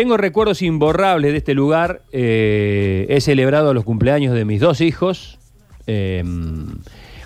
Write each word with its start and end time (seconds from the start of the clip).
tengo 0.00 0.16
recuerdos 0.16 0.62
imborrables 0.62 1.32
de 1.32 1.36
este 1.36 1.52
lugar. 1.52 2.00
Eh, 2.10 3.04
he 3.10 3.20
celebrado 3.20 3.74
los 3.74 3.84
cumpleaños 3.84 4.34
de 4.34 4.46
mis 4.46 4.58
dos 4.58 4.80
hijos 4.80 5.38
eh, 5.86 6.24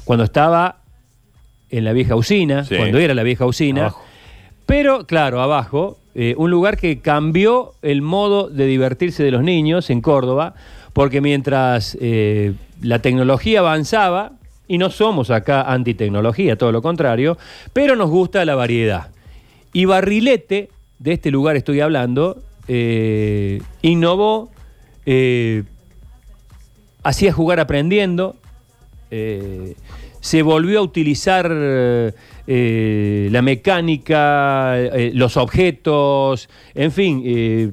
cuando 0.04 0.24
estaba 0.24 0.78
en 1.70 1.84
la 1.84 1.92
vieja 1.92 2.16
usina, 2.16 2.64
Sí. 2.64 2.74
cuando 2.76 2.98
era 2.98 3.14
la 3.14 3.22
vieja 3.22 3.46
usina. 3.46 3.82
Abajo. 3.82 4.02
Pero, 4.66 5.06
claro, 5.06 5.40
abajo, 5.40 5.98
eh, 6.16 6.34
un 6.36 6.50
lugar 6.50 6.76
que 6.76 6.98
cambió 6.98 7.74
el 7.82 8.02
modo 8.02 8.48
de 8.48 8.66
divertirse 8.66 9.22
de 9.22 9.30
los 9.30 9.44
niños 9.44 9.88
en 9.88 10.00
Córdoba, 10.00 10.54
porque 10.92 11.20
mientras 11.20 11.96
eh, 12.00 12.54
la 12.82 12.98
tecnología 12.98 13.60
avanzaba, 13.60 14.32
y 14.66 14.78
no 14.78 14.90
somos 14.90 15.30
acá 15.30 15.62
antitecnología, 15.62 16.56
todo 16.56 16.72
lo 16.72 16.82
contrario, 16.82 17.38
pero 17.72 17.94
nos 17.94 18.10
gusta 18.10 18.44
la 18.44 18.56
variedad. 18.56 19.10
Y 19.72 19.84
Barrilete, 19.84 20.70
de 20.98 21.12
este 21.12 21.30
lugar 21.30 21.54
estoy 21.54 21.78
hablando, 21.78 22.42
eh, 22.68 23.60
innovó, 23.82 24.50
eh, 25.06 25.64
hacía 27.02 27.32
jugar 27.32 27.60
aprendiendo, 27.60 28.36
eh, 29.10 29.74
se 30.20 30.42
volvió 30.42 30.80
a 30.80 30.82
utilizar 30.82 31.50
la 32.46 33.42
mecánica, 33.42 34.74
los 35.12 35.36
objetos, 35.36 36.48
en 36.74 36.92
fin, 36.92 37.72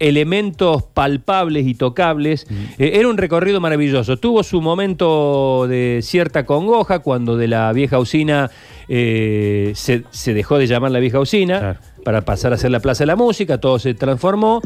elementos 0.00 0.82
palpables 0.82 1.66
y 1.66 1.74
tocables. 1.74 2.46
Eh, 2.78 2.92
era 2.94 3.08
un 3.08 3.18
recorrido 3.18 3.60
maravilloso. 3.60 4.16
Tuvo 4.16 4.42
su 4.42 4.60
momento 4.60 5.66
de 5.68 6.00
cierta 6.02 6.46
congoja 6.46 7.00
cuando 7.00 7.36
de 7.36 7.46
la 7.46 7.72
vieja 7.72 7.98
usina 7.98 8.50
eh, 8.88 9.72
se, 9.76 10.02
se 10.10 10.34
dejó 10.34 10.58
de 10.58 10.66
llamar 10.66 10.90
la 10.90 10.98
vieja 10.98 11.20
usina 11.20 11.58
Claro. 11.60 11.78
Para 12.04 12.22
pasar 12.22 12.52
a 12.52 12.56
ser 12.58 12.70
la 12.70 12.80
Plaza 12.80 13.02
de 13.04 13.06
la 13.08 13.16
Música, 13.16 13.58
todo 13.58 13.78
se 13.78 13.94
transformó, 13.94 14.60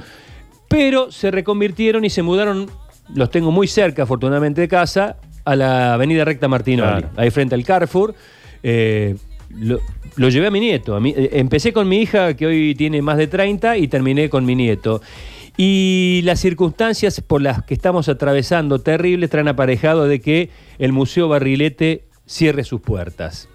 pero 0.69 1.11
se 1.13 1.31
reconvirtieron 1.31 2.05
y 2.05 2.11
se 2.11 2.23
mudaron, 2.23 2.71
los 3.15 3.31
tengo 3.31 3.51
muy 3.51 3.67
cerca 3.69 4.05
afortunadamente 4.05 4.61
de 4.61 4.69
casa, 4.69 5.17
a 5.45 5.57
la 5.57 5.95
Avenida 5.95 6.25
Recta 6.25 6.49
Martinoli, 6.49 7.03
Claro. 7.03 7.11
ahí 7.17 7.31
frente 7.31 7.55
al 7.55 7.65
Carrefour. 7.65 8.15
Eh, 8.63 9.15
lo, 9.51 9.79
lo 10.17 10.29
llevé 10.31 10.47
a 10.47 10.51
mi 10.51 10.59
nieto. 10.61 10.97
A 10.97 11.01
eh, 11.07 11.31
empecé 11.35 11.73
con 11.73 11.87
mi 11.89 11.99
hija, 12.01 12.35
que 12.35 12.47
hoy 12.47 12.75
tiene 12.75 13.03
más 13.03 13.19
de 13.19 13.27
30, 13.27 13.77
y 13.77 13.89
terminé 13.89 14.31
con 14.31 14.45
mi 14.47 14.55
nieto. 14.55 15.03
Y 15.57 16.23
las 16.25 16.41
circunstancias 16.41 17.21
por 17.21 17.41
las 17.43 17.63
que 17.63 17.75
estamos 17.75 18.09
atravesando 18.09 18.81
terribles 18.81 19.31
traen 19.31 19.49
aparejado 19.49 20.07
de 20.09 20.21
que 20.21 20.51
el 20.79 20.93
Museo 20.93 21.29
Barrilete 21.29 22.07
cierre 22.27 22.65
sus 22.65 22.81
puertas. 22.81 23.49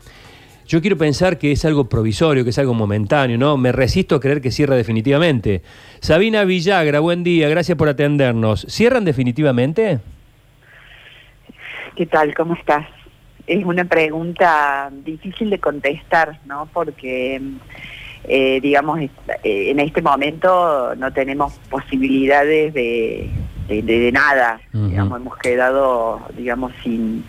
Yo 0.70 0.82
quiero 0.82 0.98
pensar 1.00 1.40
que 1.40 1.52
es 1.52 1.66
algo 1.66 1.86
provisorio, 1.90 2.44
que 2.44 2.52
es 2.52 2.60
algo 2.60 2.76
momentáneo, 2.76 3.40
¿no? 3.40 3.58
Me 3.58 3.72
resisto 3.72 4.14
a 4.16 4.20
creer 4.20 4.40
que 4.40 4.52
cierra 4.52 4.76
definitivamente. 4.76 5.64
Sabina 6.00 6.44
Villagra, 6.44 7.00
buen 7.00 7.24
día, 7.24 7.50
gracias 7.50 7.76
por 7.76 7.90
atendernos. 7.90 8.68
¿Cierran 8.70 9.04
definitivamente? 9.04 9.98
¿Qué 11.96 12.06
tal? 12.06 12.36
¿Cómo 12.36 12.54
estás? 12.54 12.86
Es 13.48 13.66
una 13.66 13.84
pregunta 13.86 14.92
difícil 15.04 15.50
de 15.50 15.58
contestar, 15.58 16.40
¿no? 16.46 16.70
Porque, 16.72 17.42
eh, 18.26 18.60
digamos, 18.62 19.00
eh, 19.02 19.10
en 19.44 19.80
este 19.80 20.04
momento 20.04 20.94
no 20.98 21.12
tenemos 21.12 21.54
posibilidades 21.72 22.76
de, 22.76 23.28
de- 23.68 23.82
de- 23.82 24.00
de 24.02 24.12
nada. 24.12 24.62
Digamos, 24.72 25.20
hemos 25.20 25.36
quedado, 25.40 26.22
digamos, 26.38 26.74
sin, 26.84 27.26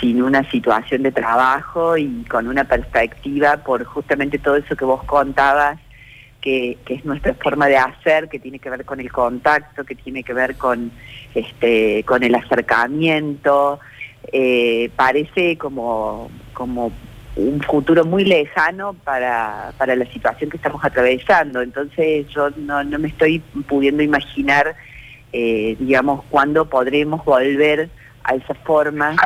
sin 0.00 0.22
una 0.22 0.48
situación 0.50 1.02
de 1.02 1.12
trabajo 1.12 1.96
y 1.96 2.24
con 2.24 2.48
una 2.48 2.64
perspectiva 2.64 3.58
por 3.58 3.84
justamente 3.84 4.38
todo 4.38 4.56
eso 4.56 4.74
que 4.74 4.84
vos 4.84 5.04
contabas, 5.04 5.78
que, 6.40 6.78
que 6.86 6.94
es 6.94 7.04
nuestra 7.04 7.34
forma 7.34 7.66
de 7.66 7.76
hacer, 7.76 8.28
que 8.28 8.38
tiene 8.38 8.58
que 8.58 8.70
ver 8.70 8.84
con 8.84 8.98
el 8.98 9.12
contacto, 9.12 9.84
que 9.84 9.94
tiene 9.94 10.22
que 10.22 10.32
ver 10.32 10.56
con, 10.56 10.90
este, 11.34 12.02
con 12.04 12.22
el 12.22 12.34
acercamiento. 12.34 13.78
Eh, 14.32 14.90
parece 14.96 15.58
como, 15.58 16.30
como 16.54 16.92
un 17.36 17.62
futuro 17.62 18.04
muy 18.04 18.24
lejano 18.24 18.94
para, 19.04 19.72
para 19.76 19.96
la 19.96 20.06
situación 20.06 20.50
que 20.50 20.56
estamos 20.56 20.82
atravesando. 20.84 21.60
Entonces 21.60 22.26
yo 22.28 22.50
no, 22.56 22.82
no 22.84 22.98
me 22.98 23.08
estoy 23.08 23.40
pudiendo 23.68 24.02
imaginar, 24.02 24.74
eh, 25.32 25.76
digamos, 25.78 26.24
cuándo 26.30 26.68
podremos 26.68 27.22
volver 27.24 27.90
a 28.24 28.34
esa 28.34 28.54
forma 28.54 29.16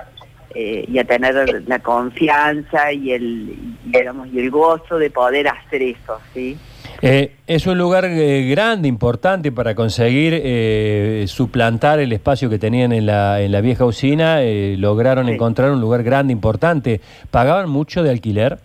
eh, 0.54 0.84
y 0.88 0.98
a 0.98 1.04
tener 1.04 1.64
la 1.66 1.78
confianza 1.80 2.92
y 2.92 3.12
el, 3.12 3.56
digamos, 3.84 4.28
y 4.32 4.38
el 4.38 4.50
gozo 4.50 4.98
de 4.98 5.10
poder 5.10 5.48
hacer 5.48 5.82
eso, 5.82 6.18
¿sí? 6.32 6.56
Eh, 7.02 7.32
es 7.46 7.66
un 7.66 7.76
lugar 7.76 8.04
eh, 8.06 8.46
grande, 8.48 8.88
importante 8.88 9.52
para 9.52 9.74
conseguir 9.74 10.32
eh, 10.42 11.24
suplantar 11.26 11.98
el 11.98 12.12
espacio 12.12 12.48
que 12.48 12.58
tenían 12.58 12.92
en 12.92 13.04
la, 13.06 13.42
en 13.42 13.52
la 13.52 13.60
vieja 13.60 13.84
usina. 13.84 14.42
eh, 14.42 14.76
lograron 14.78 15.26
Sí. 15.26 15.32
encontrar 15.32 15.70
un 15.72 15.80
lugar 15.80 16.02
grande, 16.02 16.32
importante. 16.32 17.00
¿Pagaban 17.30 17.68
mucho 17.68 18.02
de 18.02 18.10
alquiler? 18.10 18.58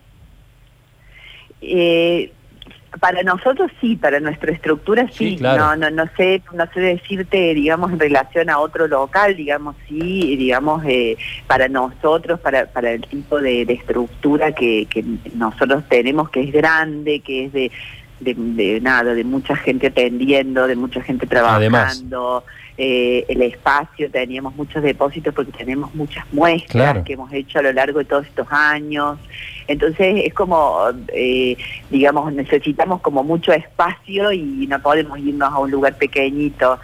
Para 2.99 3.21
nosotros 3.23 3.71
sí, 3.79 3.95
para 3.95 4.19
nuestra 4.19 4.51
estructura 4.51 5.07
sí. 5.11 5.31
Sí, 5.31 5.37
claro. 5.37 5.75
No, 5.75 5.89
no, 5.89 6.03
no 6.03 6.11
sé, 6.17 6.41
no 6.53 6.65
sé 6.73 6.79
decirte, 6.79 7.53
digamos, 7.53 7.91
en 7.91 7.99
relación 7.99 8.49
a 8.49 8.59
otro 8.59 8.87
local, 8.87 9.35
digamos, 9.35 9.75
sí, 9.87 10.35
digamos, 10.37 10.83
eh, 10.85 11.15
para 11.45 11.67
nosotros, 11.67 12.39
para, 12.39 12.65
para 12.65 12.91
el 12.91 13.01
tipo 13.01 13.39
de, 13.39 13.65
de 13.65 13.73
estructura 13.73 14.53
que, 14.53 14.87
que 14.89 15.03
nosotros 15.35 15.83
tenemos, 15.87 16.29
que 16.29 16.41
es 16.41 16.51
grande, 16.51 17.19
que 17.19 17.45
es 17.45 17.53
de, 17.53 17.71
de, 18.19 18.33
de 18.35 18.81
nada, 18.81 19.13
de 19.13 19.23
mucha 19.23 19.55
gente 19.55 19.87
atendiendo, 19.87 20.67
de 20.67 20.75
mucha 20.75 21.01
gente 21.01 21.27
trabajando. 21.27 22.43
Eh, 22.81 23.25
el 23.27 23.41
espacio, 23.41 24.09
teníamos 24.09 24.55
muchos 24.55 24.81
depósitos 24.81 25.33
porque 25.33 25.51
tenemos 25.51 25.93
muchas 25.93 26.23
muestras 26.31 26.69
Claro. 26.71 27.03
que 27.03 27.11
hemos 27.13 27.31
hecho 27.33 27.59
a 27.59 27.63
lo 27.63 27.73
largo 27.73 27.99
de 27.99 28.05
todos 28.05 28.25
estos 28.25 28.47
años. 28.51 29.19
Entonces 29.67 30.21
es 30.23 30.33
como, 30.33 30.77
eh, 31.13 31.57
digamos, 31.89 32.31
necesitamos 32.31 33.01
como 33.01 33.21
mucho 33.21 33.51
espacio 33.51 34.31
y 34.31 34.65
no 34.67 34.81
podemos 34.81 35.19
irnos 35.19 35.51
a 35.51 35.59
un 35.59 35.69
lugar 35.69 35.97
pequeñito. 35.97 36.79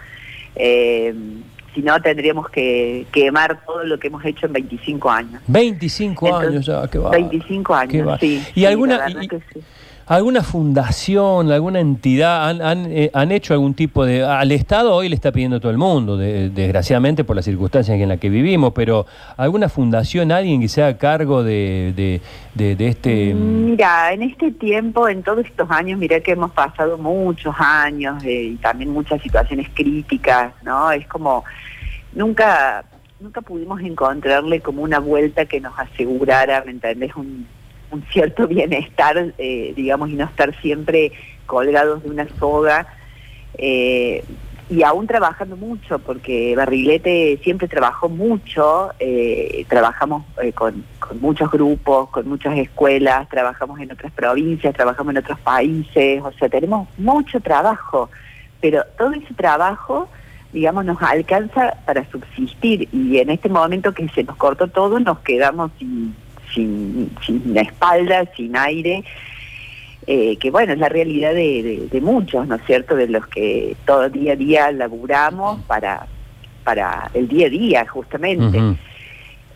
Eh, 0.54 1.14
si 1.74 1.80
no, 1.82 1.98
tendríamos 2.02 2.50
que 2.50 3.06
quemar 3.10 3.64
todo 3.64 3.82
lo 3.84 3.98
que 3.98 4.08
hemos 4.08 4.22
hecho 4.24 4.46
en 4.46 4.52
25 4.52 5.10
años. 5.10 5.42
25 5.46 6.26
Entonces, 6.26 6.50
años 6.50 6.66
ya, 6.66 6.88
qué 6.90 6.98
va. 6.98 7.10
25 7.10 7.72
qué 7.72 7.78
años, 7.98 8.08
va. 8.08 8.18
sí. 8.18 8.42
¿Y 8.54 8.60
sí, 8.60 8.66
alguna, 8.66 9.06
que 9.06 9.38
sí. 9.52 9.60
Alguna 10.06 10.42
fundación, 10.42 11.50
alguna 11.50 11.80
entidad 11.80 12.48
han, 12.48 12.62
han, 12.62 12.86
eh, 12.92 13.10
han 13.12 13.32
hecho 13.32 13.54
algún 13.54 13.74
tipo 13.74 14.04
de... 14.04 14.24
Al 14.24 14.52
Estado 14.52 14.94
hoy 14.94 15.08
le 15.08 15.16
está 15.16 15.32
pidiendo 15.32 15.58
todo 15.58 15.70
el 15.72 15.78
mundo, 15.78 16.16
de- 16.16 16.48
desgraciadamente 16.50 17.24
por 17.24 17.34
las 17.34 17.44
circunstancias 17.44 17.98
en 17.98 18.08
las 18.08 18.18
que 18.20 18.28
vivimos, 18.28 18.72
pero 18.72 19.06
alguna 19.36 19.68
fundación, 19.68 20.30
alguien 20.30 20.60
que 20.60 20.68
se 20.68 20.82
haga 20.82 20.96
cargo 20.96 21.42
de, 21.42 21.92
de, 21.96 22.20
de- 22.54 22.76
de 22.76 22.88
este... 22.88 23.34
Mira, 23.34 24.12
en 24.12 24.22
este 24.22 24.52
tiempo, 24.52 25.08
en 25.08 25.24
todos 25.24 25.44
estos 25.44 25.68
años, 25.70 25.98
mira 25.98 26.20
que 26.20 26.32
hemos 26.32 26.52
pasado 26.52 26.96
muchos 26.98 27.54
años 27.58 28.22
eh, 28.24 28.50
y 28.52 28.56
también 28.56 28.90
muchas 28.90 29.20
situaciones 29.22 29.68
críticas, 29.74 30.52
¿no? 30.62 30.92
Es 30.92 31.06
como, 31.08 31.42
nunca, 32.14 32.84
nunca 33.18 33.40
pudimos 33.40 33.80
encontrarle 33.80 34.60
como 34.60 34.82
una 34.82 35.00
vuelta 35.00 35.46
que 35.46 35.60
nos 35.60 35.76
asegurara, 35.76 36.62
¿me 36.64 36.70
entendés? 36.70 37.14
Un, 37.16 37.46
un 37.90 38.02
cierto 38.12 38.46
bienestar, 38.46 39.34
eh, 39.38 39.72
digamos, 39.76 40.10
y 40.10 40.14
no 40.14 40.24
estar 40.24 40.54
siempre 40.60 41.12
colgados 41.46 42.02
de 42.02 42.10
una 42.10 42.28
soga. 42.38 42.86
eh, 43.58 44.24
y 44.68 44.82
aún 44.82 45.06
trabajando 45.06 45.56
mucho, 45.56 46.00
porque 46.00 46.56
Barrilete 46.56 47.38
siempre 47.44 47.68
trabajó 47.68 48.08
mucho, 48.08 48.90
eh, 48.98 49.64
trabajamos 49.68 50.24
con 50.56 50.84
muchos 51.20 51.48
grupos, 51.52 52.08
con 52.08 52.28
muchas 52.28 52.58
escuelas, 52.58 53.28
trabajamos 53.28 53.78
en 53.78 53.92
otras 53.92 54.10
provincias, 54.12 54.74
trabajamos 54.74 55.12
en 55.12 55.18
otros 55.18 55.38
países, 55.38 56.20
o 56.20 56.32
sea, 56.32 56.48
tenemos 56.48 56.88
mucho 56.98 57.38
trabajo, 57.40 58.10
pero 58.60 58.82
todo 58.98 59.12
ese 59.12 59.32
trabajo, 59.34 60.08
digamos, 60.52 60.84
nos 60.84 61.00
alcanza 61.00 61.76
para 61.86 62.04
subsistir 62.10 62.88
y 62.92 63.18
en 63.18 63.30
este 63.30 63.48
momento 63.48 63.94
que 63.94 64.08
se 64.08 64.24
nos 64.24 64.34
cortó 64.36 64.66
todo, 64.66 64.98
nos 64.98 65.20
quedamos 65.20 65.70
sin, 65.78 66.12
sin, 66.56 67.10
sin 67.24 67.54
la 67.54 67.60
espalda, 67.60 68.24
sin 68.36 68.56
aire, 68.56 69.04
eh, 70.08 70.36
que 70.38 70.50
bueno, 70.50 70.72
es 70.72 70.78
la 70.80 70.88
realidad 70.88 71.32
de, 71.34 71.62
de- 71.62 71.88
de 71.90 72.00
muchos, 72.00 72.48
¿no 72.48 72.56
es 72.56 72.62
cierto?, 72.66 72.96
de 72.96 73.06
los 73.08 73.24
que 73.28 73.76
todo 73.86 74.08
día 74.10 74.32
a 74.32 74.36
día 74.36 74.72
laburamos 74.72 75.60
para, 75.66 76.06
para 76.64 77.10
el 77.14 77.28
día 77.28 77.46
a 77.46 77.50
día, 77.50 77.86
justamente. 77.86 78.58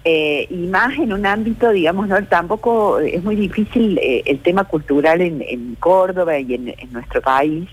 Eh, 0.02 0.46
y 0.48 0.66
más 0.66 0.98
en 0.98 1.12
un 1.12 1.26
ámbito, 1.26 1.70
digamos, 1.70 2.08
no 2.08 2.24
tampoco 2.24 3.00
es 3.00 3.22
muy 3.22 3.36
difícil 3.36 3.98
eh, 3.98 4.22
el 4.24 4.38
tema 4.38 4.64
cultural 4.64 5.20
en, 5.20 5.42
en 5.46 5.74
Córdoba 5.78 6.38
y 6.38 6.54
en, 6.54 6.68
en 6.68 6.92
nuestro 6.92 7.20
país. 7.20 7.68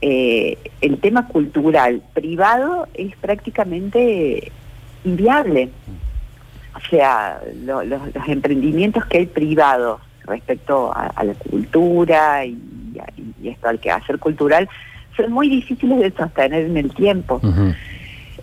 Eh, 0.00 0.56
el 0.80 0.98
tema 0.98 1.26
cultural 1.26 2.00
privado 2.14 2.86
es 2.94 3.16
prácticamente 3.16 4.52
inviable. 5.04 5.70
O 6.84 6.88
sea, 6.90 7.40
lo- 7.64 7.82
los, 7.84 8.00
los 8.14 8.28
emprendimientos 8.28 9.04
que 9.06 9.18
hay 9.18 9.26
privados 9.26 10.00
respecto 10.26 10.92
a, 10.94 11.06
a 11.06 11.24
la 11.24 11.34
cultura 11.34 12.44
y, 12.44 12.58
esto 13.44 13.68
al 13.68 13.78
quehacer 13.80 14.18
cultural 14.18 14.68
son 15.16 15.32
muy 15.32 15.48
difíciles 15.48 15.98
de 16.00 16.10
sostener 16.12 16.64
en 16.66 16.76
el 16.76 16.94
tiempo. 16.94 17.40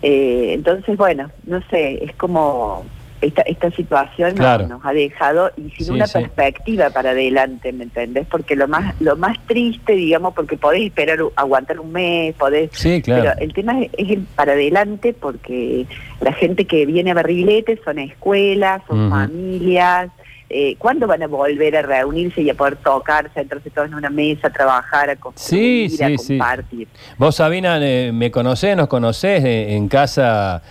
Eh, 0.01 0.51
entonces, 0.53 0.97
bueno, 0.97 1.29
no 1.45 1.61
sé, 1.69 2.03
es 2.03 2.13
como 2.15 2.83
esta, 3.21 3.43
esta 3.43 3.71
situación 3.71 4.35
nos, 4.35 4.83
ha 4.83 4.93
dejado 4.93 5.51
y 5.55 5.69
sin 5.71 5.93
una 5.93 6.07
perspectiva 6.07 6.89
para 6.89 7.11
adelante, 7.11 7.71
¿me 7.71 7.83
entendés? 7.83 8.27
Porque 8.27 8.55
lo 8.55 8.67
más 8.67 8.99
lo 8.99 9.15
más 9.15 9.37
triste, 9.47 9.93
digamos, 9.93 10.33
porque 10.33 10.57
podés 10.57 10.81
esperar, 10.81 11.19
aguantar 11.35 11.79
un 11.79 11.91
mes, 11.91 12.35
podés... 12.35 12.71
Sí, 12.73 13.01
claro. 13.01 13.31
Pero 13.35 13.45
el 13.45 13.53
tema 13.53 13.81
es, 13.81 13.91
el 13.97 14.25
para 14.35 14.53
adelante 14.53 15.13
porque 15.13 15.85
la 16.19 16.33
gente 16.33 16.65
que 16.65 16.85
viene 16.85 17.11
a 17.11 17.13
Barrilete 17.13 17.79
son 17.83 17.99
escuelas, 17.99 18.81
son 18.87 19.09
familias, 19.09 20.09
eh, 20.53 20.75
¿cuándo 20.77 21.07
van 21.07 21.23
a 21.23 21.27
volver 21.27 21.77
a 21.77 21.81
reunirse 21.81 22.41
y 22.41 22.49
a 22.49 22.53
poder 22.53 22.75
tocar, 22.75 23.31
sentarse 23.33 23.69
todos 23.69 23.87
en 23.87 23.93
una 23.93 24.09
mesa, 24.09 24.49
trabajar, 24.49 25.09
a 25.09 25.15
construir, 25.15 25.89
sí, 25.89 26.03
a 26.03 26.13
compartir? 26.13 26.87
Vos, 27.17 27.35
Sabina, 27.35 27.79
eh, 27.81 28.11
me 28.11 28.31
conocés, 28.31 28.75
nos 28.75 28.89
conocés 28.89 29.45
eh, 29.45 29.75
en 29.75 29.87
casa. 29.87 30.61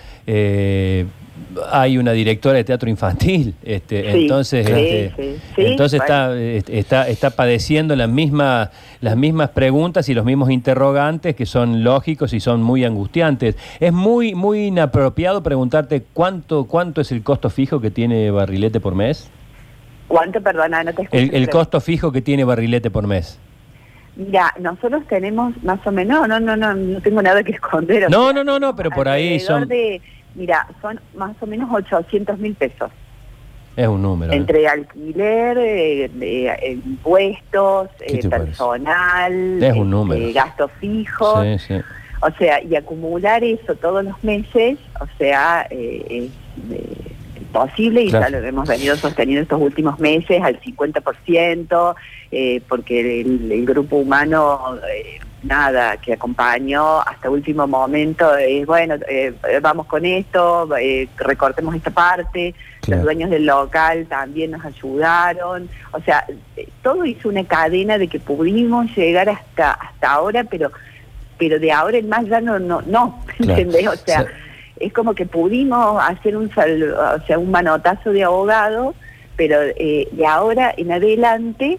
Hay 1.71 1.99
una 1.99 2.13
directora 2.13 2.57
de 2.57 2.65
teatro 2.65 2.89
infantil, 2.89 3.55
este, 3.63 4.23
entonces, 4.23 4.67
este, 4.69 5.39
entonces 5.57 6.01
está, 6.01 6.37
está, 6.39 7.09
está 7.09 7.31
padeciendo 7.31 7.97
las 7.97 8.09
mismas, 8.09 8.71
las 9.01 9.17
mismas 9.17 9.51
preguntas 9.51 10.09
y 10.09 10.15
los 10.15 10.25
mismos 10.25 10.51
interrogantes 10.51 11.35
que 11.35 11.47
son 11.47 11.83
lógicos 11.85 12.33
y 12.33 12.41
son 12.41 12.63
muy 12.63 12.85
angustiantes. 12.85 13.57
Es 13.81 13.93
muy, 13.93 14.35
muy 14.35 14.67
inapropiado 14.67 15.43
preguntarte 15.43 16.05
cuánto, 16.13 16.65
cuánto 16.65 17.01
es 17.01 17.13
el 17.13 17.23
costo 17.23 17.51
fijo 17.51 17.81
que 17.81 17.91
tiene 17.91 18.31
Barrilete 18.31 18.81
por 18.81 18.95
mes. 18.95 19.29
¿Cuánto, 20.09 20.41
perdona? 20.41 20.83
No 20.83 20.93
te 20.93 21.09
el, 21.13 21.35
el 21.35 21.49
costo 21.49 21.81
fijo 21.81 22.13
que 22.13 22.23
tiene 22.23 22.45
Barrilete 22.45 22.91
por 22.91 23.07
mes. 23.07 23.39
Mira, 24.17 24.53
nosotros 24.59 25.03
tenemos 25.09 25.55
más 25.63 25.79
o 25.87 25.93
menos, 25.93 26.29
no, 26.29 26.41
no, 26.41 26.57
no, 26.57 26.75
no 26.75 27.01
tengo 27.01 27.23
nada 27.23 27.43
que 27.43 27.53
esconder. 27.53 28.11
No, 28.11 28.33
no, 28.33 28.45
no, 28.45 28.59
no, 28.59 28.75
pero 28.75 28.91
por 28.91 29.09
ahí 29.09 29.41
son... 29.41 29.69
De, 29.69 30.03
mira, 30.35 30.67
son 30.81 31.01
más 31.15 31.35
o 31.41 31.47
menos 31.47 31.69
800 31.73 32.39
mil 32.39 32.55
pesos. 32.55 32.91
Es 33.77 33.89
un 33.89 34.03
número. 34.03 34.33
¿eh? 34.33 34.37
Entre 34.37 34.67
alquiler, 34.67 35.59
eh, 35.59 36.11
eh, 36.21 36.79
impuestos, 36.85 37.89
personal, 38.29 39.63
es 39.63 39.77
un 39.77 39.91
número. 39.91 40.33
gastos 40.33 40.71
fijos. 40.81 41.45
Sí, 41.45 41.59
sí. 41.59 41.81
O 42.23 42.31
sea, 42.33 42.63
y 42.63 42.77
acumular 42.77 43.43
eso 43.43 43.75
todos 43.77 44.05
los 44.05 44.23
meses, 44.23 44.79
o 45.01 45.07
sea, 45.19 45.67
es 45.71 46.31
posible 47.51 48.03
y 48.03 48.11
ya 48.11 48.29
lo 48.31 48.39
hemos 48.39 48.69
venido 48.69 48.97
sosteniendo 48.97 49.43
estos 49.43 49.61
últimos 49.61 49.99
meses 49.99 50.43
al 50.43 50.61
50%, 50.61 51.95
eh, 52.31 52.63
porque 52.69 53.21
el, 53.21 53.65
grupo 53.67 53.97
humano, 53.97 54.79
nada, 55.43 55.97
que 55.97 56.13
acompañó 56.13 57.01
hasta 57.01 57.31
último 57.31 57.67
momento, 57.67 58.37
es 58.37 58.67
bueno, 58.67 58.97
eh, 59.09 59.33
vamos 59.63 59.87
con 59.87 60.05
esto, 60.05 60.69
recortemos 61.19 61.75
esta 61.75 61.91
parte, 61.91 62.55
los 62.87 63.03
dueños 63.03 63.31
del 63.31 63.47
local 63.47 64.07
también 64.09 64.53
nos 64.53 64.65
ayudaron, 64.65 65.69
o 65.93 66.01
sea, 66.01 66.25
todo 66.83 67.05
hizo 67.05 67.29
una 67.29 67.45
cadena 67.45 67.99
de 67.99 68.09
que 68.09 68.21
pudimos 68.21 68.95
llegar 68.97 69.29
hasta, 69.29 69.73
hasta 69.73 70.13
ahora, 70.13 70.45
pero 70.45 70.71
pero 71.39 71.59
de 71.59 71.73
ahora 71.73 71.97
en 71.97 72.07
más 72.07 72.27
ya 72.27 72.43
no, 72.43 72.59
no, 72.59 72.83
no, 72.83 73.25
¿entendés? 73.39 73.87
O 73.87 73.97
sea 73.97 74.27
es 74.81 74.93
como 74.93 75.15
que 75.15 75.27
pudimos 75.27 76.03
hacer 76.03 76.37
un, 76.37 76.47
o 76.47 77.27
sea, 77.27 77.39
un 77.39 77.51
manotazo 77.51 78.13
de 78.13 78.25
abogado, 78.25 78.95
pero 79.37 79.61
eh, 79.77 80.09
de 80.11 80.27
ahora 80.27 80.75
en 80.77 80.91
adelante 80.91 81.79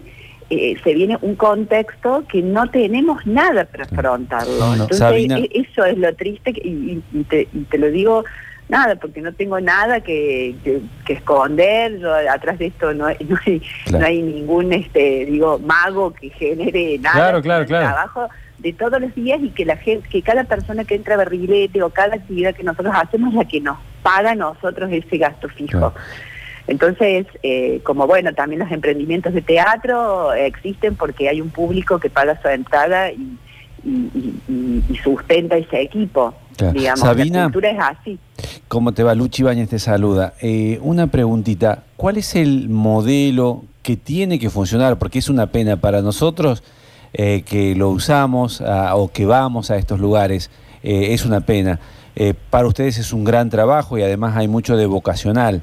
eh, 0.50 0.76
se 0.82 0.94
viene 0.94 1.18
un 1.22 1.36
contexto 1.36 2.24
que 2.28 2.42
no 2.42 2.68
tenemos 2.70 3.24
nada 3.26 3.64
para 3.64 3.84
afrontarlo. 3.84 4.72
Entonces, 4.72 5.30
e, 5.30 5.50
eso 5.54 5.84
es 5.84 5.98
lo 5.98 6.14
triste 6.14 6.50
y, 6.50 7.02
te, 7.28 7.48
lo 7.78 7.90
digo 7.90 8.24
nada, 8.68 8.96
porque 8.96 9.20
no 9.20 9.32
tengo 9.32 9.60
nada 9.60 10.00
que, 10.00 10.54
que, 10.64 11.12
esconder, 11.12 12.00
atrás 12.30 12.58
de 12.58 12.66
esto 12.66 12.94
no 12.94 13.06
hay, 13.06 13.16
no 13.90 14.04
hay, 14.04 14.22
ningún, 14.22 14.72
este 14.72 15.26
digo, 15.26 15.58
mago 15.58 16.12
que 16.12 16.30
genere 16.30 16.98
nada. 16.98 17.14
Claro, 17.14 17.42
claro, 17.42 17.66
claro. 17.66 17.86
Trabajo 17.86 18.28
de 18.58 18.72
todos 18.72 19.00
los 19.00 19.14
días 19.14 19.40
y 19.42 19.50
que 19.50 19.64
la 19.64 19.76
gente, 19.76 20.08
que 20.08 20.22
cada 20.22 20.44
persona 20.44 20.84
que 20.84 20.94
entra 20.94 21.14
a 21.14 21.18
Barrilete 21.18 21.82
o 21.82 21.90
cada 21.90 22.14
actividad 22.14 22.54
que 22.54 22.62
nosotros 22.62 22.94
hacemos 22.96 23.30
es 23.30 23.38
la 23.38 23.44
que 23.44 23.60
nos 23.60 23.78
paga 24.02 24.30
a 24.30 24.34
nosotros 24.34 24.90
ese 24.92 25.18
gasto 25.18 25.48
fijo. 25.48 25.92
Entonces, 26.66 27.26
eh, 27.42 27.80
como 27.82 28.06
bueno, 28.06 28.32
también 28.34 28.60
los 28.60 28.70
emprendimientos 28.70 29.34
de 29.34 29.42
teatro 29.42 30.32
existen 30.32 30.94
porque 30.94 31.28
hay 31.28 31.40
un 31.40 31.50
público 31.50 31.98
que 31.98 32.08
paga 32.08 32.40
su 32.40 32.48
entrada 32.48 33.10
y, 33.10 33.38
sustenta 35.02 35.56
ese 35.56 35.80
equipo. 35.80 36.32
Digamos, 36.72 37.00
Sabina, 37.00 37.38
la 37.38 37.44
cultura 37.46 37.70
es 37.70 37.78
así. 37.80 38.18
¿Cómo 38.68 38.92
te 38.92 39.02
va? 39.02 39.14
Luchi 39.14 39.42
Bañez 39.42 39.68
te 39.68 39.78
saluda. 39.78 40.34
Eh, 40.40 40.78
una 40.82 41.08
preguntita, 41.08 41.82
¿cuál 41.96 42.16
es 42.16 42.34
el 42.34 42.68
modelo 42.68 43.64
que 43.82 43.96
tiene 43.96 44.38
que 44.38 44.50
funcionar? 44.50 44.98
Porque 44.98 45.18
es 45.18 45.28
una 45.28 45.48
pena 45.48 45.76
para 45.76 46.00
nosotros 46.00 46.62
eh, 47.12 47.42
que 47.44 47.74
lo 47.74 47.90
usamos 47.90 48.62
o 48.62 49.10
que 49.12 49.26
vamos 49.26 49.70
a 49.70 49.76
estos 49.76 50.00
lugares. 50.00 50.50
Eh, 50.82 51.08
es 51.12 51.24
una 51.24 51.40
pena. 51.40 51.80
Para 52.50 52.66
ustedes 52.66 52.98
es 52.98 53.12
un 53.12 53.24
gran 53.24 53.50
trabajo 53.50 53.98
y 53.98 54.02
además 54.02 54.36
hay 54.36 54.46
mucho 54.46 54.76
de 54.76 54.86
vocacional. 54.86 55.62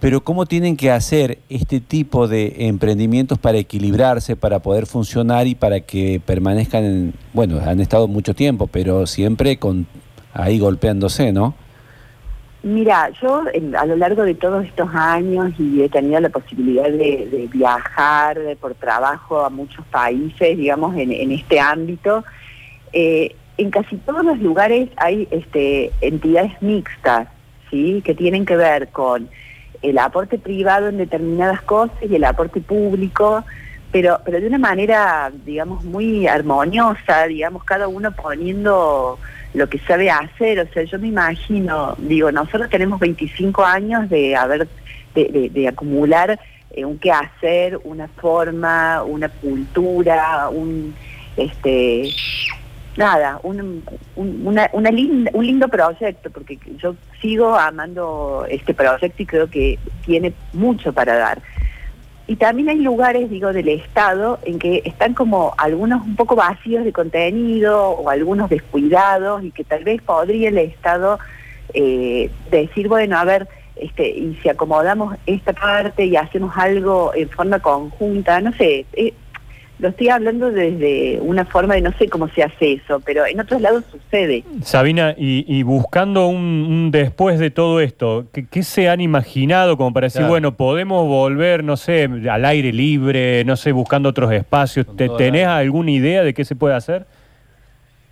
Pero 0.00 0.20
¿cómo 0.20 0.46
tienen 0.46 0.76
que 0.76 0.92
hacer 0.92 1.38
este 1.48 1.80
tipo 1.80 2.28
de 2.28 2.68
emprendimientos 2.68 3.38
para 3.38 3.58
equilibrarse, 3.58 4.36
para 4.36 4.60
poder 4.60 4.86
funcionar 4.86 5.48
y 5.48 5.56
para 5.56 5.80
que 5.80 6.20
permanezcan, 6.24 7.14
bueno, 7.32 7.58
han 7.64 7.80
estado 7.80 8.06
mucho 8.06 8.32
tiempo, 8.32 8.68
pero 8.68 9.06
siempre 9.06 9.58
con 9.58 9.86
ahí 10.34 10.60
golpeándose, 10.60 11.32
¿no? 11.32 11.54
Mira, 12.62 13.10
yo 13.20 13.44
a 13.76 13.86
lo 13.86 13.96
largo 13.96 14.22
de 14.22 14.34
todos 14.34 14.64
estos 14.64 14.88
años 14.92 15.52
y 15.58 15.82
he 15.82 15.88
tenido 15.88 16.20
la 16.20 16.28
posibilidad 16.28 16.90
de, 16.90 17.48
viajar 17.52 18.38
por 18.60 18.74
trabajo 18.74 19.44
a 19.44 19.50
muchos 19.50 19.84
países, 19.86 20.56
digamos, 20.56 20.96
en, 20.96 21.32
este 21.32 21.60
ámbito, 21.60 22.24
eh, 22.92 23.34
en 23.56 23.70
casi 23.70 23.96
todos 23.96 24.24
los 24.24 24.38
lugares 24.40 24.90
hay 24.96 25.26
este, 25.30 25.92
entidades 26.00 26.52
mixtas, 26.60 27.28
¿sí? 27.70 28.02
Que 28.04 28.14
tienen 28.14 28.44
que 28.44 28.56
ver 28.56 28.88
con 28.88 29.28
el 29.82 29.98
aporte 29.98 30.38
privado 30.38 30.88
en 30.88 30.98
determinadas 30.98 31.62
cosas 31.62 31.96
y 32.08 32.14
el 32.14 32.24
aporte 32.24 32.60
público, 32.60 33.44
pero, 33.92 34.20
pero 34.24 34.40
de 34.40 34.46
una 34.46 34.58
manera, 34.58 35.32
digamos, 35.44 35.84
muy 35.84 36.26
armoniosa, 36.26 37.26
digamos, 37.26 37.64
cada 37.64 37.88
uno 37.88 38.12
poniendo 38.12 39.18
lo 39.54 39.68
que 39.68 39.78
sabe 39.80 40.10
hacer. 40.10 40.60
O 40.60 40.68
sea, 40.72 40.82
yo 40.84 40.98
me 40.98 41.08
imagino, 41.08 41.94
digo, 41.98 42.30
nosotros 42.30 42.68
tenemos 42.70 43.00
25 43.00 43.64
años 43.64 44.08
de 44.10 44.36
haber, 44.36 44.68
de, 45.14 45.68
acumular 45.68 46.38
eh, 46.70 46.84
un 46.84 46.98
qué 46.98 47.10
hacer, 47.10 47.80
una 47.84 48.08
forma, 48.08 49.02
una 49.02 49.28
cultura, 49.28 50.48
un, 50.50 50.94
este, 51.36 52.10
nada, 52.98 53.38
un, 53.44 53.84
una, 54.16 54.68
una 54.72 54.90
un 54.90 55.46
lindo 55.46 55.68
proyecto, 55.68 56.30
porque 56.30 56.58
yo 56.78 56.96
sigo 57.22 57.56
amando 57.56 58.44
este 58.50 58.74
proyecto 58.74 59.22
y 59.22 59.26
creo 59.26 59.48
que 59.48 59.78
tiene 60.04 60.32
mucho 60.52 60.92
para 60.92 61.16
dar. 61.16 61.40
Y 62.26 62.36
también 62.36 62.68
hay 62.68 62.80
lugares, 62.80 63.30
digo, 63.30 63.52
del 63.52 63.68
Estado 63.68 64.40
en 64.44 64.58
que 64.58 64.82
están 64.84 65.14
como 65.14 65.54
algunos 65.56 66.02
un 66.02 66.16
poco 66.16 66.34
vacíos 66.34 66.84
de 66.84 66.92
contenido 66.92 67.90
o 67.90 68.10
algunos 68.10 68.50
descuidados 68.50 69.44
y 69.44 69.52
que 69.52 69.62
tal 69.62 69.84
vez 69.84 70.02
podría 70.02 70.48
el 70.48 70.58
Estado 70.58 71.20
eh, 71.74 72.30
decir, 72.50 72.88
bueno, 72.88 73.16
a 73.16 73.24
ver, 73.24 73.48
este, 73.76 74.08
y 74.10 74.36
si 74.42 74.48
acomodamos 74.48 75.14
esta 75.24 75.52
parte 75.52 76.04
y 76.04 76.16
hacemos 76.16 76.52
algo 76.56 77.12
en 77.14 77.30
forma 77.30 77.60
conjunta, 77.60 78.40
no 78.40 78.52
sé, 78.54 78.86
eh, 78.92 79.14
lo 79.78 79.88
estoy 79.88 80.08
hablando 80.08 80.50
desde 80.50 81.20
una 81.20 81.44
forma 81.44 81.74
de 81.74 81.82
no 81.82 81.92
sé 81.92 82.08
cómo 82.08 82.28
se 82.28 82.42
hace 82.42 82.74
eso, 82.74 83.00
pero 83.00 83.24
en 83.26 83.38
otros 83.38 83.60
lados 83.60 83.84
sucede. 83.90 84.44
Sabina, 84.62 85.14
y, 85.16 85.62
buscando 85.62 86.26
un, 86.26 86.90
después 86.90 87.38
de 87.38 87.50
todo 87.50 87.80
esto, 87.80 88.26
¿qué, 88.32 88.62
se 88.62 88.88
han 88.88 89.00
imaginado 89.00 89.76
como 89.76 89.92
para 89.92 90.06
decir, 90.06 90.24
bueno, 90.24 90.56
podemos 90.56 91.06
volver, 91.06 91.62
no 91.62 91.76
sé, 91.76 92.08
al 92.28 92.44
aire 92.44 92.72
libre, 92.72 93.44
no 93.44 93.56
sé, 93.56 93.70
buscando 93.70 94.08
otros 94.08 94.32
espacios? 94.32 94.86
¿Tenés 94.96 95.46
alguna 95.46 95.92
idea 95.92 96.24
de 96.24 96.34
qué 96.34 96.44
se 96.44 96.56
puede 96.56 96.74
hacer? 96.74 97.06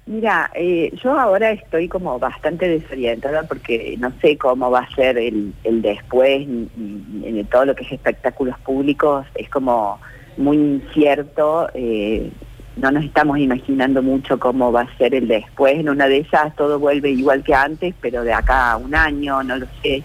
Mira, 0.07 0.53
eh, 0.55 0.93
yo 1.03 1.19
ahora 1.19 1.51
estoy 1.51 1.89
como 1.89 2.17
bastante 2.21 2.69
desorientada 2.69 3.43
porque 3.43 3.97
no 3.99 4.13
sé 4.21 4.39
cómo 4.39 4.71
va 4.71 4.81
a 4.81 4.95
ser 4.95 5.19
el, 5.19 5.53
después 5.65 6.43
en 6.43 7.47
todo 7.51 7.65
lo 7.65 7.75
que 7.75 7.83
es 7.83 7.91
espectáculos 7.91 8.57
públicos. 8.61 9.27
Es 9.35 9.49
como 9.51 9.99
muy 10.37 10.57
incierto. 10.57 11.69
Eh, 11.75 12.31
no 12.77 12.91
nos 12.91 13.05
estamos 13.05 13.39
imaginando 13.39 14.03
mucho 14.03 14.39
cómo 14.39 14.71
va 14.71 14.83
a 14.83 14.97
ser 14.99 15.15
el 15.15 15.29
después. 15.29 15.79
En 15.79 15.89
una 15.89 16.09
de 16.09 16.19
esas 16.19 16.55
todo 16.57 16.79
vuelve 16.79 17.11
igual 17.11 17.43
que 17.43 17.55
antes, 17.55 17.95
pero 18.01 18.23
de 18.23 18.33
acá 18.33 18.73
a 18.73 18.77
un 18.77 18.95
año, 18.95 19.43
no 19.43 19.57
lo 19.57 19.67
sé. 19.83 20.03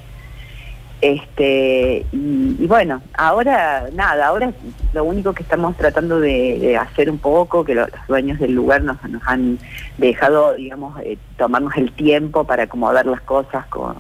Este, 1.01 2.05
y, 2.11 2.67
bueno, 2.67 3.01
ahora 3.15 3.89
nada, 3.91 4.27
ahora 4.27 4.53
lo 4.93 5.03
único 5.03 5.33
que 5.33 5.41
estamos 5.41 5.75
tratando 5.75 6.19
de, 6.19 6.77
hacer 6.77 7.09
un 7.09 7.17
poco, 7.17 7.65
que 7.65 7.73
los 7.73 7.89
dueños 8.07 8.39
del 8.39 8.53
lugar 8.53 8.83
nos, 8.83 9.03
nos 9.09 9.21
han 9.25 9.57
dejado, 9.97 10.53
digamos, 10.53 10.99
eh, 11.01 11.17
tomarnos 11.37 11.75
el 11.75 11.91
tiempo 11.91 12.43
para 12.43 12.63
acomodar 12.63 13.07
las 13.07 13.21
cosas 13.21 13.65
con, 13.67 13.95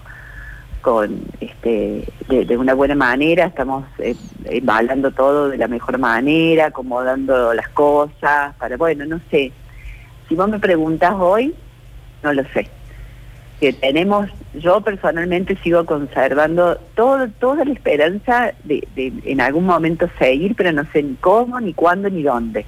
con 0.81 1.21
este, 1.39 2.07
de, 2.27 2.57
una 2.57 2.73
buena 2.73 2.95
manera, 2.95 3.45
estamos 3.45 3.85
eh, 3.99 4.15
todo 5.15 5.49
de 5.49 5.57
la 5.57 5.67
mejor 5.67 5.97
manera, 5.97 6.67
acomodando 6.67 7.53
las 7.53 7.69
cosas, 7.69 8.55
para, 8.55 8.77
bueno, 8.77 9.05
no 9.05 9.19
sé, 9.29 9.51
si 10.27 10.35
vos 10.35 10.49
me 10.49 10.59
preguntas 10.59 11.13
hoy, 11.17 11.53
no 12.23 12.33
lo 12.33 12.43
sé 12.53 12.69
que 13.61 13.73
tenemos, 13.73 14.27
yo 14.55 14.81
personalmente 14.81 15.55
sigo 15.63 15.85
conservando 15.85 16.79
todo, 16.95 17.29
toda 17.39 17.63
la 17.63 17.71
esperanza 17.71 18.53
de, 18.63 18.87
en 18.95 19.39
algún 19.39 19.67
momento 19.67 20.09
seguir, 20.17 20.55
pero 20.55 20.71
no 20.71 20.83
sé 20.91 21.03
ni 21.03 21.13
cómo, 21.13 21.59
ni 21.59 21.71
cuándo, 21.75 22.09
ni 22.09 22.23
dónde. 22.23 22.65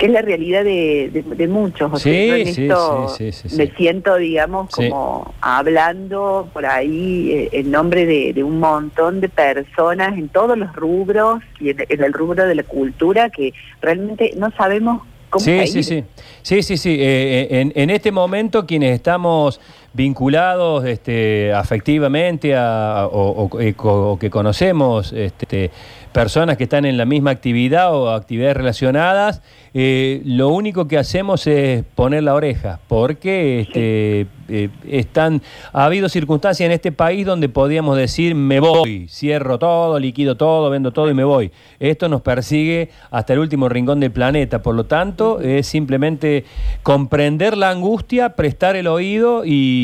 Que 0.00 0.06
es 0.06 0.12
la 0.12 0.22
realidad 0.22 0.64
de, 0.64 1.10
de, 1.12 1.46
muchos. 1.46 1.92
O 1.92 1.98
sí, 1.98 2.46
sí, 2.46 3.32
sí, 3.32 3.56
me 3.56 3.66
siento, 3.76 4.16
digamos, 4.16 4.70
como 4.70 5.34
hablando 5.42 6.48
por 6.54 6.64
ahí 6.64 7.30
eh, 7.32 7.48
en 7.52 7.70
nombre 7.70 8.06
de, 8.06 8.42
un 8.42 8.60
montón 8.60 9.20
de 9.20 9.28
personas 9.28 10.16
en 10.16 10.30
todos 10.30 10.56
los 10.56 10.74
rubros 10.74 11.42
y 11.60 11.68
en, 11.68 11.84
el 11.86 12.14
rubro 12.14 12.46
de 12.46 12.54
la 12.54 12.62
cultura 12.62 13.28
que 13.28 13.52
realmente 13.82 14.32
no 14.38 14.50
sabemos 14.52 15.02
sí, 15.38 15.66
sí, 15.66 15.82
sí, 15.82 16.04
sí, 16.42 16.62
sí, 16.62 16.76
sí, 16.76 16.96
eh, 16.98 17.46
eh, 17.50 17.72
en, 17.74 17.90
este 17.90 18.10
momento 18.10 18.66
quienes 18.66 18.94
estamos 18.94 19.60
vinculados 19.92 20.84
este, 20.84 21.52
afectivamente 21.52 22.56
o, 22.56 23.50
eh, 23.60 23.74
o, 23.76 24.18
que 24.18 24.30
conocemos 24.30 25.12
este, 25.12 25.70
personas 26.12 26.56
que 26.56 26.64
están 26.64 26.84
en 26.84 26.96
la 26.96 27.04
misma 27.04 27.30
actividad 27.30 27.94
o 27.94 28.10
actividades 28.10 28.56
relacionadas, 28.56 29.42
eh, 29.74 30.22
lo 30.24 30.48
único 30.48 30.88
que 30.88 30.98
hacemos 30.98 31.46
es 31.46 31.84
poner 31.94 32.24
la 32.24 32.34
oreja, 32.34 32.80
porque 32.88 33.60
este, 33.60 34.26
eh, 34.48 34.68
están, 34.88 35.42
ha 35.72 35.84
habido 35.84 36.08
circunstancias 36.08 36.66
en 36.66 36.72
este 36.72 36.90
país 36.90 37.24
donde 37.24 37.48
podíamos 37.48 37.96
decir 37.96 38.34
me 38.34 38.58
voy, 38.58 39.06
cierro 39.08 39.58
todo, 39.58 39.98
liquido 40.00 40.36
todo, 40.36 40.70
vendo 40.70 40.92
todo 40.92 41.10
y 41.10 41.14
me 41.14 41.24
voy. 41.24 41.52
Esto 41.78 42.08
nos 42.08 42.22
persigue 42.22 42.90
hasta 43.10 43.32
el 43.32 43.38
último 43.38 43.68
rincón 43.68 44.00
del 44.00 44.10
planeta, 44.10 44.62
por 44.62 44.74
lo 44.74 44.84
tanto 44.84 45.40
es 45.40 45.66
simplemente 45.68 46.44
comprender 46.82 47.56
la 47.56 47.70
angustia, 47.70 48.30
prestar 48.30 48.74
el 48.74 48.88
oído 48.88 49.42
y 49.44 49.79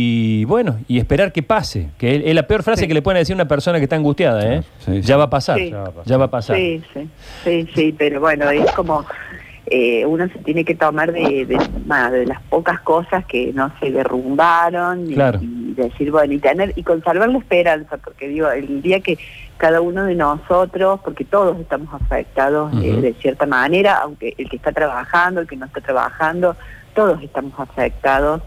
bueno, 0.47 0.79
y 0.89 0.99
esperar 0.99 1.33
que 1.33 1.43
pase, 1.43 1.91
que 1.99 2.29
es 2.29 2.35
la 2.35 2.47
peor 2.47 2.63
frase 2.63 2.89
que 2.89 2.95
le 2.95 3.03
pueden 3.03 3.21
decir 3.21 3.35
a 3.35 3.37
una 3.37 3.49
persona 3.49 3.79
que 3.79 3.85
está 3.85 3.97
angustiada, 3.97 4.55
¿eh? 4.55 4.63
ya 5.03 5.17
va 5.17 5.25
a 5.25 5.31
pasar. 5.31 5.59
Ya 6.05 6.17
va 6.17 6.25
a 6.25 6.31
pasar. 6.31 6.57
Sí, 6.57 6.83
sí, 6.93 7.09
sí, 7.45 7.69
sí, 7.75 7.95
pero 7.97 8.21
bueno, 8.21 8.49
es 8.51 8.71
como 8.73 9.05
eh, 9.69 10.07
uno 10.07 10.29
se 10.29 10.39
tiene 10.39 10.65
que 10.65 10.77
tomar 10.77 11.13
de, 11.13 11.45
de, 11.45 12.27
las 12.27 12.43
pocas 12.43 12.81
cosas 12.83 13.25
que 13.27 13.53
no 13.53 13.73
se 13.81 13.91
derrumbaron 13.91 15.11
y, 15.11 15.17
decir, 15.75 16.13
bueno, 16.13 16.35
y 16.35 16.39
tener 16.39 16.73
y 16.77 16.85
conservar 16.85 17.29
la 17.29 17.39
esperanza, 17.39 17.97
porque 17.97 18.29
digo, 18.29 18.49
el 18.49 18.81
día 18.81 19.01
que 19.01 19.19
cada 19.57 19.81
uno 19.81 20.05
de 20.05 20.15
nosotros, 20.15 21.01
porque 21.03 21.25
todos 21.25 21.59
estamos 21.59 21.93
afectados 22.01 22.73
eh, 22.81 22.93
de 22.93 23.15
cierta 23.15 23.47
manera, 23.47 23.97
aunque 23.97 24.35
el 24.39 24.49
que 24.49 24.57
está 24.57 24.71
trabajando, 24.71 25.41
el 25.41 25.49
que 25.49 25.57
no 25.57 25.67
está 25.67 25.81
trabajando, 25.81 26.55
todos 26.95 27.21
estamos 27.23 27.59
afectados 27.59 28.43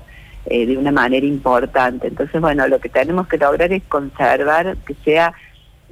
eh, 0.49 0.65
de 0.65 0.77
una 0.77 0.91
manera 0.91 1.25
importante. 1.25 2.07
Entonces, 2.07 2.41
bueno, 2.41 2.67
lo 2.67 2.79
que 2.79 2.89
tenemos 2.89 3.27
que 3.27 3.37
lograr 3.37 3.71
es 3.71 3.83
conservar 3.83 4.77
que 4.77 4.95
sea 5.05 5.33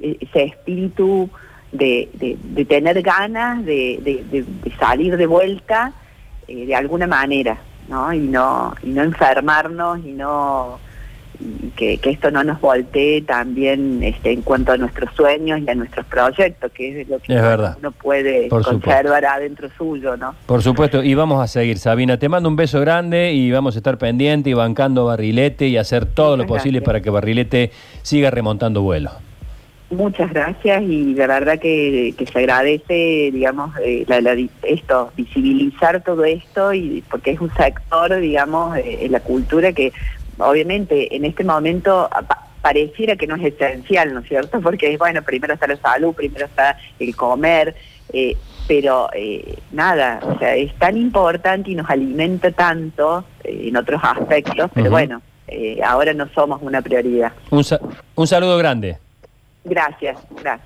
ese 0.00 0.44
espíritu 0.44 1.30
de, 1.72 2.08
de, 2.14 2.64
tener 2.64 3.00
ganas 3.02 3.64
de, 3.64 4.24
de, 4.30 4.44
salir 4.78 5.16
de 5.16 5.26
vuelta 5.26 5.92
eh, 6.46 6.66
de 6.66 6.74
alguna 6.74 7.06
manera, 7.06 7.58
¿no? 7.88 8.12
Y 8.12 8.20
no, 8.20 8.74
y 8.82 8.88
no 8.88 9.02
enfermarnos 9.02 9.98
y 10.04 10.12
no 10.12 10.80
que, 11.76 11.98
que, 11.98 12.10
esto 12.10 12.30
no 12.30 12.42
nos 12.42 12.60
voltee 12.60 13.22
también 13.22 14.02
este, 14.02 14.32
en 14.32 14.42
cuanto 14.42 14.72
a 14.72 14.76
nuestros 14.76 15.14
sueños 15.14 15.60
y 15.60 15.70
a 15.70 15.74
nuestros 15.74 16.04
proyectos, 16.06 16.72
que 16.72 17.02
es 17.02 17.08
lo 17.08 17.18
que 17.20 17.34
uno 17.34 17.92
puede 17.92 18.48
conservar 18.48 19.24
adentro 19.24 19.68
suyo, 19.76 20.16
¿no? 20.16 20.34
Por 20.46 20.62
supuesto, 20.62 21.02
y 21.02 21.14
vamos 21.14 21.42
a 21.42 21.46
seguir, 21.46 21.78
Sabina. 21.78 22.18
Te 22.18 22.28
mando 22.28 22.48
un 22.48 22.56
beso 22.56 22.80
grande 22.80 23.32
y 23.32 23.50
vamos 23.50 23.76
a 23.76 23.78
estar 23.78 23.98
pendientes 23.98 24.50
y 24.50 24.54
bancando 24.54 25.04
Barrilete 25.04 25.68
y 25.68 25.76
hacer 25.76 26.06
todo 26.06 26.36
lo 26.36 26.46
posible 26.46 26.82
para 26.82 27.00
que 27.00 27.10
Barrilete 27.10 27.70
siga 28.02 28.30
remontando 28.30 28.82
vuelo. 28.82 29.10
Muchas 29.90 30.30
gracias 30.30 30.82
y 30.82 31.14
la 31.14 31.26
verdad 31.26 31.58
que, 31.58 32.14
se 32.30 32.38
agradece, 32.38 33.30
digamos, 33.32 33.74
eh, 33.82 34.04
esto, 34.64 35.10
visibilizar 35.16 36.02
todo 36.02 36.24
esto 36.24 36.74
y 36.74 37.02
porque 37.08 37.30
es 37.30 37.40
un 37.40 37.50
sector, 37.54 38.14
digamos, 38.20 38.76
eh, 38.76 38.98
en 39.02 39.12
la 39.12 39.20
cultura 39.20 39.72
que 39.72 39.94
obviamente 40.38 41.14
en 41.14 41.24
este 41.24 41.44
momento 41.44 42.08
pareciera 42.62 43.16
que 43.16 43.26
no 43.26 43.36
es 43.36 43.54
esencial, 43.54 44.14
¿no 44.14 44.20
es 44.20 44.28
cierto? 44.28 44.60
Porque, 44.62 44.96
bueno, 44.96 45.22
primero 45.22 45.54
está 45.54 45.66
la 45.66 45.76
salud, 45.76 46.14
primero 46.14 46.46
está 46.46 46.78
el 46.98 47.14
comer, 47.14 47.74
eh, 48.12 48.36
pero 48.66 49.08
nada, 49.72 50.20
o 50.22 50.38
sea, 50.38 50.54
es 50.54 50.74
tan 50.78 50.96
importante 50.96 51.70
y 51.70 51.74
nos 51.74 51.88
alimenta 51.88 52.50
tanto 52.50 53.24
en 53.42 53.74
otros 53.76 54.00
aspectos, 54.04 54.70
pero 54.74 54.90
bueno, 54.90 55.22
ahora 55.82 56.12
no 56.12 56.28
somos 56.34 56.60
una 56.60 56.82
prioridad. 56.82 57.32
Un, 57.50 57.64
un 58.14 58.26
saludo 58.26 58.58
grande. 58.58 58.98
Gracias, 59.64 60.18
gracias. 60.30 60.60